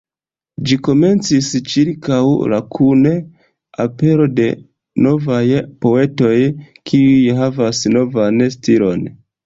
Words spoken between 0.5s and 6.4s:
Ĝi komencis ĉirkaŭ la kun apero de novaj poetoj